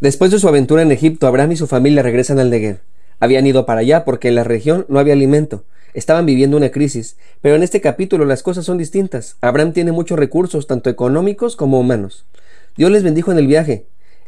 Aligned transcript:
Después 0.00 0.30
de 0.30 0.38
su 0.38 0.46
aventura 0.46 0.82
en 0.82 0.92
Egipto, 0.92 1.26
Abraham 1.26 1.52
y 1.52 1.56
su 1.56 1.66
familia 1.66 2.04
regresan 2.04 2.38
al 2.38 2.50
Negev. 2.50 2.78
Habían 3.18 3.48
ido 3.48 3.66
para 3.66 3.80
allá 3.80 4.04
porque 4.04 4.28
en 4.28 4.36
la 4.36 4.44
región 4.44 4.86
no 4.88 5.00
había 5.00 5.14
alimento. 5.14 5.64
Estaban 5.92 6.24
viviendo 6.24 6.56
una 6.56 6.70
crisis, 6.70 7.16
pero 7.40 7.56
en 7.56 7.64
este 7.64 7.80
capítulo 7.80 8.24
las 8.24 8.44
cosas 8.44 8.64
son 8.64 8.78
distintas. 8.78 9.36
Abraham 9.40 9.72
tiene 9.72 9.90
muchos 9.90 10.16
recursos, 10.16 10.68
tanto 10.68 10.88
económicos 10.88 11.56
como 11.56 11.80
humanos. 11.80 12.26
Dios 12.76 12.92
les 12.92 13.02
bendijo 13.02 13.32
en 13.32 13.38
el 13.38 13.48
viaje. 13.48 13.86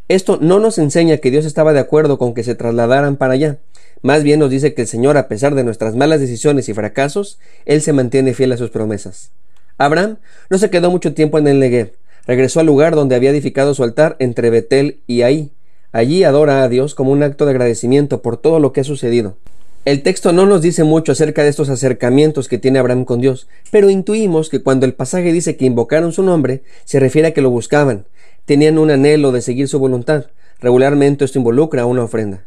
Esto 0.08 0.38
no 0.40 0.58
nos 0.58 0.78
enseña 0.78 1.18
que 1.18 1.30
Dios 1.30 1.44
estaba 1.44 1.72
de 1.72 1.78
acuerdo 1.78 2.18
con 2.18 2.34
que 2.34 2.42
se 2.42 2.56
trasladaran 2.56 3.14
para 3.14 3.34
allá. 3.34 3.58
Más 4.02 4.24
bien 4.24 4.40
nos 4.40 4.50
dice 4.50 4.74
que 4.74 4.82
el 4.82 4.88
Señor, 4.88 5.16
a 5.16 5.28
pesar 5.28 5.54
de 5.54 5.62
nuestras 5.62 5.94
malas 5.94 6.18
decisiones 6.18 6.68
y 6.68 6.74
fracasos, 6.74 7.38
Él 7.64 7.80
se 7.80 7.92
mantiene 7.92 8.34
fiel 8.34 8.50
a 8.50 8.56
sus 8.56 8.70
promesas. 8.70 9.30
Abraham 9.78 10.16
no 10.48 10.58
se 10.58 10.68
quedó 10.68 10.90
mucho 10.90 11.14
tiempo 11.14 11.38
en 11.38 11.46
el 11.46 11.60
Negev. 11.60 11.92
Regresó 12.26 12.58
al 12.58 12.66
lugar 12.66 12.96
donde 12.96 13.14
había 13.14 13.30
edificado 13.30 13.72
su 13.72 13.84
altar 13.84 14.16
entre 14.18 14.50
Betel 14.50 15.00
y 15.06 15.22
Ahí, 15.22 15.52
Allí 15.92 16.22
adora 16.22 16.62
a 16.62 16.68
Dios 16.68 16.94
como 16.94 17.10
un 17.10 17.24
acto 17.24 17.46
de 17.46 17.50
agradecimiento 17.50 18.22
por 18.22 18.36
todo 18.36 18.60
lo 18.60 18.72
que 18.72 18.80
ha 18.80 18.84
sucedido. 18.84 19.36
El 19.84 20.02
texto 20.02 20.32
no 20.32 20.46
nos 20.46 20.62
dice 20.62 20.84
mucho 20.84 21.10
acerca 21.10 21.42
de 21.42 21.48
estos 21.48 21.68
acercamientos 21.68 22.48
que 22.48 22.58
tiene 22.58 22.78
Abraham 22.78 23.04
con 23.04 23.20
Dios, 23.20 23.48
pero 23.72 23.90
intuimos 23.90 24.50
que 24.50 24.62
cuando 24.62 24.86
el 24.86 24.94
pasaje 24.94 25.32
dice 25.32 25.56
que 25.56 25.64
invocaron 25.64 26.12
su 26.12 26.22
nombre, 26.22 26.62
se 26.84 27.00
refiere 27.00 27.28
a 27.28 27.34
que 27.34 27.40
lo 27.40 27.50
buscaban, 27.50 28.04
tenían 28.44 28.78
un 28.78 28.90
anhelo 28.90 29.32
de 29.32 29.42
seguir 29.42 29.66
su 29.66 29.80
voluntad. 29.80 30.26
Regularmente 30.60 31.24
esto 31.24 31.38
involucra 31.38 31.86
una 31.86 32.04
ofrenda. 32.04 32.44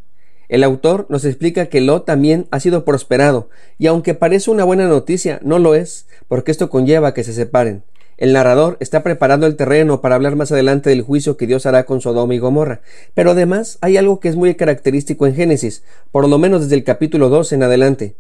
El 0.47 0.63
autor 0.63 1.07
nos 1.09 1.25
explica 1.25 1.65
que 1.65 1.81
Lot 1.81 2.05
también 2.05 2.47
ha 2.51 2.59
sido 2.59 2.85
prosperado, 2.85 3.49
y 3.79 3.87
aunque 3.87 4.13
parece 4.13 4.51
una 4.51 4.63
buena 4.63 4.87
noticia, 4.87 5.39
no 5.43 5.59
lo 5.59 5.75
es, 5.75 6.05
porque 6.27 6.51
esto 6.51 6.69
conlleva 6.69 7.13
que 7.13 7.23
se 7.23 7.33
separen. 7.33 7.83
El 8.17 8.33
narrador 8.33 8.77
está 8.79 9.01
preparando 9.01 9.47
el 9.47 9.55
terreno 9.55 9.99
para 9.99 10.15
hablar 10.15 10.35
más 10.35 10.51
adelante 10.51 10.89
del 10.89 11.01
juicio 11.01 11.35
que 11.35 11.47
Dios 11.47 11.65
hará 11.65 11.85
con 11.85 11.99
Sodoma 11.99 12.35
y 12.35 12.39
Gomorra. 12.39 12.81
Pero 13.15 13.31
además 13.31 13.79
hay 13.81 13.97
algo 13.97 14.19
que 14.19 14.29
es 14.29 14.35
muy 14.35 14.53
característico 14.55 15.25
en 15.25 15.35
Génesis, 15.35 15.83
por 16.11 16.27
lo 16.27 16.37
menos 16.37 16.61
desde 16.61 16.75
el 16.75 16.83
capítulo 16.83 17.29
2 17.29 17.53
en 17.53 17.63
adelante. 17.63 18.15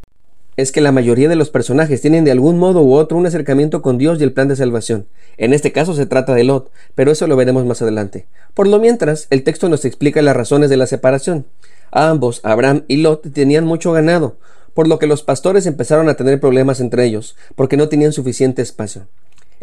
Es 0.55 0.71
que 0.71 0.81
la 0.81 0.91
mayoría 0.91 1.29
de 1.29 1.35
los 1.35 1.49
personajes 1.49 2.01
tienen 2.01 2.25
de 2.25 2.31
algún 2.31 2.59
modo 2.59 2.81
u 2.83 2.93
otro 2.93 3.17
un 3.17 3.25
acercamiento 3.25 3.81
con 3.81 3.97
Dios 3.97 4.19
y 4.19 4.23
el 4.23 4.33
plan 4.33 4.47
de 4.47 4.55
salvación. 4.55 5.07
En 5.37 5.53
este 5.53 5.71
caso 5.71 5.95
se 5.95 6.05
trata 6.05 6.33
de 6.33 6.43
Lot, 6.43 6.71
pero 6.95 7.11
eso 7.11 7.25
lo 7.25 7.35
veremos 7.35 7.65
más 7.65 7.81
adelante. 7.81 8.25
Por 8.53 8.67
lo 8.67 8.79
mientras, 8.79 9.27
el 9.31 9.43
texto 9.43 9.69
nos 9.69 9.85
explica 9.85 10.21
las 10.21 10.35
razones 10.35 10.69
de 10.69 10.77
la 10.77 10.85
separación. 10.87 11.45
ambos, 11.91 12.39
Abraham 12.43 12.83
y 12.87 12.97
Lot, 12.97 13.31
tenían 13.33 13.65
mucho 13.65 13.91
ganado, 13.91 14.37
por 14.73 14.87
lo 14.87 14.99
que 14.99 15.07
los 15.07 15.23
pastores 15.23 15.65
empezaron 15.65 16.09
a 16.09 16.15
tener 16.15 16.39
problemas 16.39 16.79
entre 16.79 17.05
ellos, 17.05 17.35
porque 17.55 17.77
no 17.77 17.89
tenían 17.89 18.13
suficiente 18.13 18.61
espacio. 18.61 19.07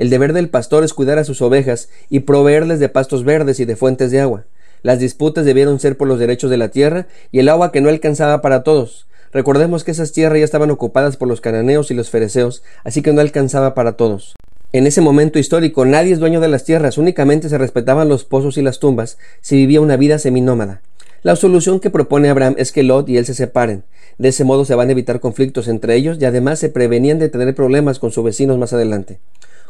El 0.00 0.08
deber 0.08 0.32
del 0.32 0.48
pastor 0.48 0.82
es 0.82 0.94
cuidar 0.94 1.18
a 1.18 1.24
sus 1.24 1.42
ovejas 1.42 1.90
y 2.08 2.20
proveerles 2.20 2.80
de 2.80 2.88
pastos 2.88 3.22
verdes 3.22 3.60
y 3.60 3.66
de 3.66 3.76
fuentes 3.76 4.10
de 4.10 4.18
agua. 4.18 4.46
Las 4.80 4.98
disputas 4.98 5.44
debieron 5.44 5.78
ser 5.78 5.98
por 5.98 6.08
los 6.08 6.18
derechos 6.18 6.48
de 6.48 6.56
la 6.56 6.70
tierra 6.70 7.06
y 7.30 7.40
el 7.40 7.50
agua 7.50 7.70
que 7.70 7.82
no 7.82 7.90
alcanzaba 7.90 8.40
para 8.40 8.62
todos. 8.62 9.06
Recordemos 9.30 9.84
que 9.84 9.90
esas 9.90 10.12
tierras 10.12 10.38
ya 10.38 10.46
estaban 10.46 10.70
ocupadas 10.70 11.18
por 11.18 11.28
los 11.28 11.42
cananeos 11.42 11.90
y 11.90 11.94
los 11.94 12.08
fereceos, 12.08 12.62
así 12.82 13.02
que 13.02 13.12
no 13.12 13.20
alcanzaba 13.20 13.74
para 13.74 13.98
todos. 13.98 14.36
En 14.72 14.86
ese 14.86 15.02
momento 15.02 15.38
histórico 15.38 15.84
nadie 15.84 16.14
es 16.14 16.18
dueño 16.18 16.40
de 16.40 16.48
las 16.48 16.64
tierras, 16.64 16.96
únicamente 16.96 17.50
se 17.50 17.58
respetaban 17.58 18.08
los 18.08 18.24
pozos 18.24 18.56
y 18.56 18.62
las 18.62 18.78
tumbas 18.78 19.18
si 19.42 19.56
vivía 19.56 19.82
una 19.82 19.98
vida 19.98 20.18
seminómada. 20.18 20.80
La 21.22 21.36
solución 21.36 21.78
que 21.78 21.90
propone 21.90 22.30
Abraham 22.30 22.54
es 22.56 22.72
que 22.72 22.84
Lot 22.84 23.06
y 23.10 23.18
él 23.18 23.26
se 23.26 23.34
separen. 23.34 23.84
De 24.16 24.30
ese 24.30 24.44
modo 24.44 24.64
se 24.64 24.74
van 24.74 24.88
a 24.88 24.92
evitar 24.92 25.20
conflictos 25.20 25.68
entre 25.68 25.94
ellos 25.94 26.16
y 26.18 26.24
además 26.24 26.58
se 26.58 26.70
prevenían 26.70 27.18
de 27.18 27.28
tener 27.28 27.54
problemas 27.54 27.98
con 27.98 28.12
sus 28.12 28.24
vecinos 28.24 28.56
más 28.56 28.72
adelante. 28.72 29.18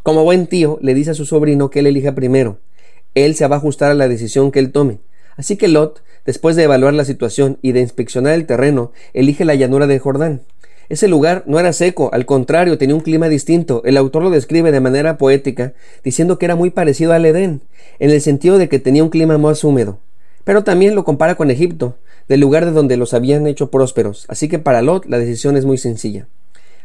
Como 0.02 0.24
buen 0.24 0.46
tío, 0.46 0.78
le 0.80 0.94
dice 0.94 1.10
a 1.10 1.14
su 1.14 1.26
sobrino 1.26 1.68
que 1.68 1.80
él 1.80 1.86
elija 1.86 2.14
primero. 2.14 2.58
Él 3.14 3.34
se 3.34 3.46
va 3.46 3.56
a 3.56 3.58
ajustar 3.58 3.90
a 3.90 3.94
la 3.94 4.08
decisión 4.08 4.50
que 4.50 4.58
él 4.58 4.72
tome. 4.72 5.00
Así 5.36 5.56
que 5.56 5.68
Lot, 5.68 6.02
después 6.24 6.56
de 6.56 6.62
evaluar 6.62 6.94
la 6.94 7.04
situación 7.04 7.58
y 7.60 7.72
de 7.72 7.80
inspeccionar 7.80 8.32
el 8.32 8.46
terreno, 8.46 8.92
elige 9.12 9.44
la 9.44 9.54
llanura 9.54 9.86
de 9.86 9.98
Jordán. 9.98 10.40
Ese 10.88 11.06
lugar 11.06 11.44
no 11.46 11.60
era 11.60 11.74
seco, 11.74 12.08
al 12.14 12.24
contrario, 12.24 12.78
tenía 12.78 12.94
un 12.94 13.02
clima 13.02 13.28
distinto. 13.28 13.82
El 13.84 13.98
autor 13.98 14.22
lo 14.22 14.30
describe 14.30 14.72
de 14.72 14.80
manera 14.80 15.18
poética, 15.18 15.74
diciendo 16.02 16.38
que 16.38 16.46
era 16.46 16.56
muy 16.56 16.70
parecido 16.70 17.12
al 17.12 17.26
Edén, 17.26 17.60
en 17.98 18.10
el 18.10 18.22
sentido 18.22 18.56
de 18.56 18.68
que 18.70 18.78
tenía 18.78 19.04
un 19.04 19.10
clima 19.10 19.36
más 19.36 19.64
húmedo. 19.64 19.98
Pero 20.44 20.64
también 20.64 20.94
lo 20.94 21.04
compara 21.04 21.34
con 21.34 21.50
Egipto, 21.50 21.98
del 22.26 22.40
lugar 22.40 22.64
de 22.64 22.72
donde 22.72 22.96
los 22.96 23.12
habían 23.12 23.46
hecho 23.46 23.70
prósperos. 23.70 24.24
Así 24.28 24.48
que 24.48 24.58
para 24.58 24.80
Lot 24.80 25.04
la 25.06 25.18
decisión 25.18 25.58
es 25.58 25.66
muy 25.66 25.76
sencilla. 25.76 26.26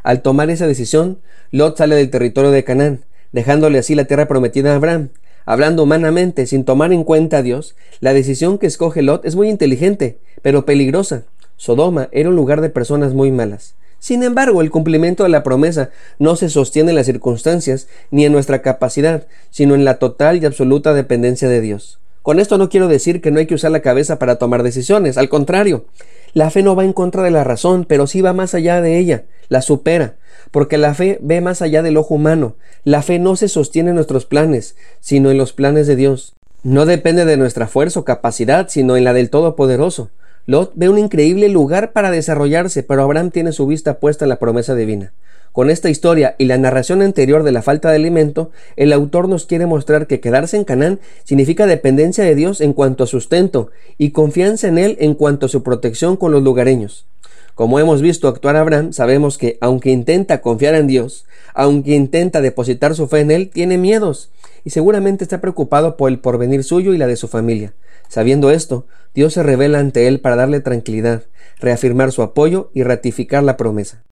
Al 0.06 0.22
tomar 0.22 0.52
esa 0.52 0.68
decisión, 0.68 1.18
Lot 1.50 1.80
sale 1.80 1.96
del 1.96 2.12
territorio 2.12 2.52
de 2.52 2.64
Canaán, 2.64 3.06
dejándole 3.32 3.80
así 3.80 3.96
la 3.96 4.06
tierra 4.06 4.28
prometida 4.28 4.72
a 4.72 4.76
Abraham. 4.76 5.10
Hablando 5.46 5.82
humanamente, 5.82 6.46
sin 6.46 6.64
tomar 6.64 6.94
en 6.94 7.04
cuenta 7.04 7.38
a 7.38 7.42
Dios, 7.42 7.76
la 8.02 8.14
decisión 8.14 8.60
que 8.60 8.68
escoge 8.68 9.02
Lot 9.02 9.26
es 9.26 9.36
muy 9.36 9.50
inteligente, 9.50 10.20
pero 10.44 10.64
peligrosa. 10.64 11.24
Sodoma 11.58 12.08
era 12.12 12.30
un 12.30 12.36
lugar 12.36 12.62
de 12.62 12.70
personas 12.70 13.16
muy 13.16 13.32
malas. 13.32 13.74
Sin 13.98 14.22
embargo, 14.22 14.62
el 14.62 14.70
cumplimiento 14.70 15.24
de 15.24 15.30
la 15.30 15.42
promesa 15.42 15.90
no 16.20 16.36
se 16.36 16.52
sostiene 16.52 16.92
en 16.92 16.98
las 16.98 17.08
circunstancias 17.08 17.88
ni 18.12 18.26
en 18.26 18.32
nuestra 18.32 18.62
capacidad, 18.62 19.26
sino 19.50 19.74
en 19.74 19.86
la 19.86 19.98
total 19.98 20.40
y 20.40 20.46
absoluta 20.46 20.94
dependencia 20.94 21.50
de 21.50 21.62
Dios. 21.62 21.98
Con 22.26 22.40
esto 22.40 22.58
no 22.58 22.70
quiero 22.70 22.88
decir 22.88 23.22
que 23.22 23.30
no 23.30 23.38
hay 23.38 23.46
que 23.46 23.54
usar 23.54 23.70
la 23.70 23.84
cabeza 23.84 24.18
para 24.18 24.40
tomar 24.40 24.64
decisiones, 24.64 25.20
al 25.20 25.30
contrario, 25.30 25.86
la 26.34 26.50
fe 26.50 26.64
no 26.64 26.76
va 26.76 26.84
en 26.84 26.92
contra 26.92 27.22
de 27.22 27.30
la 27.30 27.44
razón, 27.44 27.86
pero 27.88 28.08
sí 28.08 28.22
va 28.22 28.34
más 28.34 28.56
allá 28.56 28.82
de 28.82 28.98
ella, 28.98 29.26
la 29.48 29.62
supera, 29.62 30.16
porque 30.50 30.80
la 30.80 30.96
fe 30.96 31.20
ve 31.22 31.40
más 31.42 31.62
allá 31.62 31.84
del 31.84 31.98
ojo 31.98 32.16
humano. 32.16 32.56
La 32.84 33.04
fe 33.04 33.20
no 33.20 33.36
se 33.36 33.48
sostiene 33.48 33.92
en 33.92 33.98
nuestros 33.98 34.26
planes, 34.26 34.76
sino 35.02 35.30
en 35.30 35.38
los 35.38 35.54
planes 35.54 35.86
de 35.86 35.96
Dios. 35.96 36.34
No 36.64 36.88
depende 36.88 37.26
de 37.26 37.38
nuestra 37.38 37.68
fuerza 37.68 38.00
o 38.00 38.06
capacidad, 38.06 38.70
sino 38.70 38.98
en 38.98 39.04
la 39.04 39.14
del 39.14 39.30
Todopoderoso. 39.30 40.10
Lot 40.48 40.72
ve 40.74 40.90
un 40.90 40.98
increíble 40.98 41.48
lugar 41.48 41.94
para 41.94 42.10
desarrollarse, 42.10 42.82
pero 42.82 43.04
Abraham 43.04 43.30
tiene 43.30 43.52
su 43.52 43.68
vista 43.68 44.00
puesta 44.00 44.26
en 44.26 44.30
la 44.30 44.40
promesa 44.40 44.74
divina. 44.74 45.14
Con 45.56 45.70
esta 45.70 45.90
historia 45.90 46.36
y 46.38 46.48
la 46.48 46.58
narración 46.58 47.02
anterior 47.02 47.44
de 47.44 47.54
la 47.54 47.62
falta 47.62 47.90
de 47.90 47.96
alimento, 47.96 48.52
el 48.76 48.92
autor 48.92 49.30
nos 49.30 49.46
quiere 49.46 49.66
mostrar 49.66 50.06
que 50.06 50.20
quedarse 50.20 50.58
en 50.58 50.66
Canaán 50.66 51.00
significa 51.24 51.66
dependencia 51.66 52.26
de 52.26 52.36
Dios 52.36 52.60
en 52.60 52.74
cuanto 52.74 53.06
a 53.06 53.08
sustento 53.08 53.70
y 53.98 54.12
confianza 54.12 54.68
en 54.68 54.78
Él 54.78 54.98
en 55.00 55.14
cuanto 55.14 55.46
a 55.46 55.50
su 55.50 55.64
protección 55.64 56.18
con 56.18 56.34
los 56.34 56.44
lugareños. 56.44 57.08
Como 57.54 57.80
hemos 57.80 58.02
visto 58.02 58.28
actuar 58.28 58.58
Abraham, 58.58 58.92
sabemos 58.92 59.38
que, 59.38 59.58
aunque 59.62 59.92
intenta 59.92 60.42
confiar 60.42 60.76
en 60.76 60.88
Dios, 60.88 61.26
aunque 61.54 61.96
intenta 61.96 62.42
depositar 62.42 62.94
su 62.94 63.08
fe 63.08 63.22
en 63.22 63.32
Él, 63.32 63.50
tiene 63.50 63.78
miedos 63.78 64.32
y 64.66 64.72
seguramente 64.72 65.24
está 65.24 65.40
preocupado 65.40 65.96
por 65.96 66.12
el 66.12 66.20
porvenir 66.20 66.66
suyo 66.66 66.94
y 66.94 66.98
la 66.98 67.08
de 67.08 67.16
su 67.16 67.30
familia. 67.30 67.74
Sabiendo 68.10 68.52
esto, 68.52 68.88
Dios 69.14 69.32
se 69.32 69.42
revela 69.42 69.80
ante 69.80 70.10
él 70.10 70.20
para 70.20 70.36
darle 70.36 70.60
tranquilidad, 70.60 71.24
reafirmar 71.62 72.12
su 72.12 72.24
apoyo 72.24 72.72
y 72.74 72.84
ratificar 72.84 73.42
la 73.42 73.56
promesa. 73.56 74.05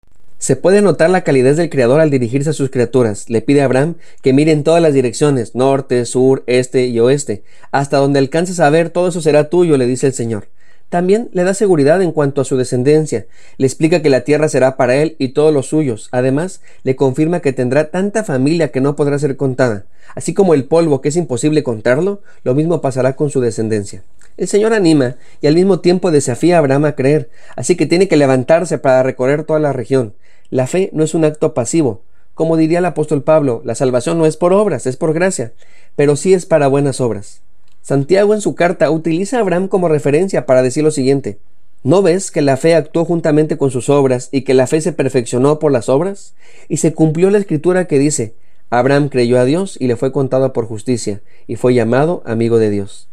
Se 0.42 0.56
puede 0.56 0.82
notar 0.82 1.12
la 1.12 1.24
calidez 1.24 1.56
del 1.56 1.70
Creador 1.70 2.02
al 2.02 2.10
dirigirse 2.10 2.50
a 2.50 2.54
sus 2.54 2.72
criaturas. 2.72 3.30
Le 3.30 3.44
pide 3.44 3.62
a 3.62 3.66
Abraham 3.66 3.98
que 4.24 4.34
mire 4.34 4.52
en 4.52 4.64
todas 4.64 4.82
las 4.82 4.92
direcciones, 4.92 5.54
norte, 5.54 6.04
sur, 6.06 6.44
este 6.48 6.88
y 6.88 7.00
oeste. 7.00 7.44
Hasta 7.72 7.98
donde 7.98 8.18
alcances 8.18 8.60
a 8.60 8.72
ver, 8.72 8.90
todo 8.90 9.10
eso 9.10 9.22
será 9.22 9.52
tuyo, 9.52 9.78
le 9.78 9.86
dice 9.86 10.08
el 10.08 10.14
Señor. 10.14 10.48
También 10.90 11.30
le 11.32 11.44
da 11.44 11.54
seguridad 11.54 12.02
en 12.02 12.12
cuanto 12.12 12.42
a 12.42 12.44
su 12.44 12.58
descendencia. 12.58 13.28
Le 13.58 13.68
explica 13.68 14.02
que 14.02 14.10
la 14.10 14.22
tierra 14.22 14.50
será 14.50 14.78
para 14.78 14.96
él 14.96 15.16
y 15.20 15.28
todos 15.30 15.54
los 15.54 15.68
suyos. 15.68 16.10
Además, 16.12 16.62
le 16.82 16.96
confirma 16.96 17.42
que 17.42 17.54
tendrá 17.54 17.92
tanta 17.92 18.24
familia 18.24 18.72
que 18.72 18.82
no 18.82 18.96
podrá 18.96 19.20
ser 19.20 19.38
contada. 19.38 19.86
Así 20.16 20.34
como 20.34 20.56
el 20.56 20.66
polvo 20.66 21.02
que 21.02 21.10
es 21.10 21.18
imposible 21.18 21.62
contarlo, 21.62 22.24
lo 22.44 22.56
mismo 22.56 22.82
pasará 22.82 23.16
con 23.16 23.30
su 23.30 23.42
descendencia. 23.42 24.02
El 24.38 24.48
Señor 24.48 24.74
anima 24.74 25.18
y 25.40 25.46
al 25.46 25.54
mismo 25.54 25.82
tiempo 25.82 26.10
desafía 26.10 26.56
a 26.56 26.60
Abraham 26.60 26.86
a 26.86 26.96
creer, 26.96 27.30
así 27.56 27.76
que 27.76 27.86
tiene 27.86 28.08
que 28.08 28.18
levantarse 28.18 28.80
para 28.80 29.04
recorrer 29.04 29.44
toda 29.44 29.60
la 29.60 29.72
región. 29.72 30.16
La 30.52 30.68
fe 30.68 30.90
no 30.92 31.04
es 31.04 31.16
un 31.16 31.24
acto 31.24 31.54
pasivo. 31.54 32.02
Como 32.34 32.58
diría 32.58 32.80
el 32.80 32.86
apóstol 32.86 33.24
Pablo, 33.24 33.62
la 33.64 33.74
salvación 33.74 34.18
no 34.18 34.26
es 34.26 34.36
por 34.36 34.52
obras, 34.52 34.86
es 34.86 34.98
por 34.98 35.14
gracia, 35.14 35.54
pero 35.96 36.18
sí 36.18 36.34
es 36.34 36.46
para 36.46 36.68
buenas 36.68 37.00
obras. 37.00 37.42
Santiago 37.82 38.34
en 38.34 38.42
su 38.42 38.54
carta 38.54 38.92
utiliza 38.92 39.38
a 39.38 39.40
Abraham 39.40 39.70
como 39.70 39.88
referencia 39.88 40.46
para 40.46 40.62
decir 40.62 40.84
lo 40.84 40.92
siguiente. 40.92 41.40
¿No 41.84 42.02
ves 42.02 42.32
que 42.32 42.42
la 42.42 42.58
fe 42.58 42.76
actuó 42.76 43.06
juntamente 43.06 43.58
con 43.58 43.72
sus 43.72 43.90
obras 43.90 44.28
y 44.32 44.42
que 44.42 44.54
la 44.54 44.68
fe 44.68 44.82
se 44.82 44.92
perfeccionó 44.92 45.58
por 45.58 45.72
las 45.72 45.88
obras? 45.88 46.36
Y 46.68 46.78
se 46.78 46.94
cumplió 46.94 47.32
la 47.32 47.38
escritura 47.38 47.86
que 47.86 47.98
dice, 47.98 48.36
Abraham 48.70 49.08
creyó 49.08 49.40
a 49.40 49.46
Dios 49.46 49.78
y 49.80 49.88
le 49.88 49.96
fue 49.96 50.12
contado 50.12 50.52
por 50.52 50.66
justicia, 50.66 51.22
y 51.48 51.56
fue 51.56 51.74
llamado 51.74 52.24
amigo 52.26 52.60
de 52.60 52.70
Dios. 52.70 53.08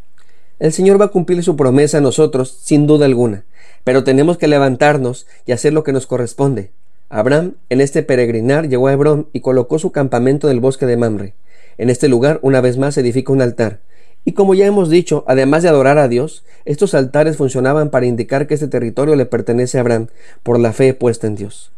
El 0.59 0.73
Señor 0.73 1.01
va 1.01 1.07
a 1.07 1.09
cumplir 1.09 1.43
su 1.45 1.55
promesa 1.55 1.99
a 1.99 2.01
nosotros, 2.01 2.59
sin 2.63 2.89
duda 2.89 3.07
alguna, 3.07 3.45
pero 3.85 4.03
tenemos 4.03 4.39
que 4.39 4.49
levantarnos 4.49 5.27
y 5.47 5.53
hacer 5.53 5.73
lo 5.73 5.85
que 5.85 5.93
nos 5.93 6.07
corresponde. 6.07 6.73
Abraham, 7.11 7.55
en 7.71 7.81
este 7.81 8.03
peregrinar, 8.03 8.69
llegó 8.69 8.89
a 8.89 8.93
Hebrón 8.93 9.29
y 9.33 9.41
colocó 9.41 9.79
su 9.79 9.93
campamento 9.93 10.49
en 10.49 10.55
el 10.55 10.61
bosque 10.61 10.85
de 10.85 10.99
Mamre. 10.99 11.35
En 11.79 11.89
este 11.89 12.09
lugar, 12.09 12.39
una 12.43 12.61
vez 12.61 12.77
más, 12.77 12.95
se 12.95 13.01
edifica 13.01 13.33
un 13.33 13.41
altar. 13.41 13.81
Y 14.27 14.33
como 14.33 14.55
ya 14.55 14.67
hemos 14.67 14.91
dicho, 14.91 15.25
además 15.27 15.63
de 15.63 15.71
adorar 15.71 15.97
a 15.97 16.09
Dios, 16.09 16.45
estos 16.67 16.93
altares 16.93 17.39
funcionaban 17.39 17.89
para 17.89 18.05
indicar 18.05 18.47
que 18.47 18.55
este 18.55 18.69
territorio 18.69 19.17
le 19.17 19.25
pertenece 19.25 19.79
a 19.79 19.81
Abraham 19.81 20.09
por 20.43 20.61
la 20.61 20.75
fe 20.75 20.93
puesta 20.93 21.27
en 21.27 21.37
Dios. 21.37 21.73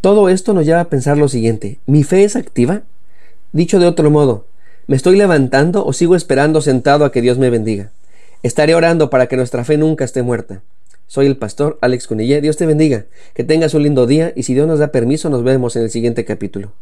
Todo 0.00 0.28
esto 0.28 0.52
nos 0.52 0.66
lleva 0.66 0.80
a 0.80 0.88
pensar 0.88 1.16
lo 1.16 1.28
siguiente, 1.28 1.78
¿mi 1.86 2.02
fe 2.02 2.24
es 2.24 2.34
activa? 2.34 2.82
Dicho 3.52 3.78
de 3.78 3.86
otro 3.86 4.10
modo, 4.10 4.46
¿me 4.88 4.96
estoy 4.96 5.16
levantando 5.16 5.86
o 5.86 5.92
sigo 5.92 6.16
esperando 6.16 6.60
sentado 6.60 7.04
a 7.04 7.12
que 7.12 7.22
Dios 7.22 7.38
me 7.38 7.50
bendiga? 7.50 7.92
Estaré 8.42 8.74
orando 8.74 9.10
para 9.10 9.28
que 9.28 9.36
nuestra 9.36 9.64
fe 9.64 9.76
nunca 9.76 10.04
esté 10.04 10.24
muerta. 10.24 10.62
Soy 11.06 11.26
el 11.26 11.36
pastor 11.36 11.78
Alex 11.80 12.06
Cunillé. 12.06 12.40
Dios 12.40 12.56
te 12.56 12.66
bendiga. 12.66 13.06
Que 13.34 13.44
tengas 13.44 13.74
un 13.74 13.82
lindo 13.82 14.06
día 14.06 14.32
y 14.34 14.44
si 14.44 14.54
Dios 14.54 14.66
nos 14.66 14.78
da 14.78 14.88
permiso 14.88 15.30
nos 15.30 15.44
vemos 15.44 15.76
en 15.76 15.82
el 15.82 15.90
siguiente 15.90 16.24
capítulo. 16.24 16.72